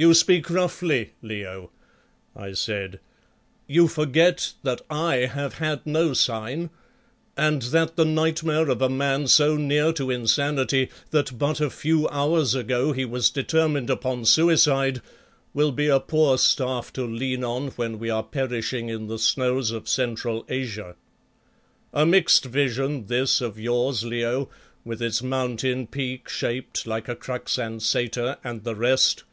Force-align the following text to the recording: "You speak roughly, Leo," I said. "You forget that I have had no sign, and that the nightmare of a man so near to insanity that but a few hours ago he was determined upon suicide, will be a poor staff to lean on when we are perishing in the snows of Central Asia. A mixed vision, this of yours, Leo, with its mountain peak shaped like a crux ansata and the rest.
"You 0.00 0.14
speak 0.14 0.48
roughly, 0.48 1.14
Leo," 1.22 1.72
I 2.36 2.52
said. 2.52 3.00
"You 3.66 3.88
forget 3.88 4.52
that 4.62 4.80
I 4.88 5.26
have 5.26 5.54
had 5.54 5.84
no 5.84 6.12
sign, 6.12 6.70
and 7.36 7.62
that 7.62 7.96
the 7.96 8.04
nightmare 8.04 8.68
of 8.70 8.80
a 8.80 8.88
man 8.88 9.26
so 9.26 9.56
near 9.56 9.92
to 9.94 10.08
insanity 10.08 10.88
that 11.10 11.36
but 11.36 11.60
a 11.60 11.68
few 11.68 12.08
hours 12.10 12.54
ago 12.54 12.92
he 12.92 13.04
was 13.04 13.28
determined 13.28 13.90
upon 13.90 14.24
suicide, 14.24 15.02
will 15.52 15.72
be 15.72 15.88
a 15.88 15.98
poor 15.98 16.38
staff 16.38 16.92
to 16.92 17.02
lean 17.04 17.42
on 17.42 17.70
when 17.72 17.98
we 17.98 18.08
are 18.08 18.22
perishing 18.22 18.88
in 18.88 19.08
the 19.08 19.18
snows 19.18 19.72
of 19.72 19.88
Central 19.88 20.46
Asia. 20.48 20.94
A 21.92 22.06
mixed 22.06 22.44
vision, 22.44 23.06
this 23.06 23.40
of 23.40 23.58
yours, 23.58 24.04
Leo, 24.04 24.48
with 24.84 25.02
its 25.02 25.24
mountain 25.24 25.88
peak 25.88 26.28
shaped 26.28 26.86
like 26.86 27.08
a 27.08 27.16
crux 27.16 27.56
ansata 27.58 28.36
and 28.44 28.62
the 28.62 28.76
rest. 28.76 29.24